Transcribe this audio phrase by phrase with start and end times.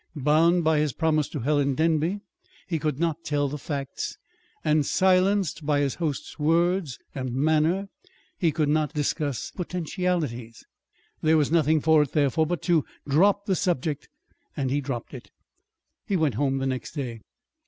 [0.15, 2.21] Bound by his promise to Helen Denby,
[2.67, 4.17] he could not tell the facts;
[4.63, 7.87] and silenced by his host's words and manner,
[8.39, 10.65] he could not discuss potentialities.
[11.21, 14.09] There was nothing for it, therefore, but to drop the subject.
[14.57, 15.29] And he dropped it.
[16.07, 17.21] He went home the next day.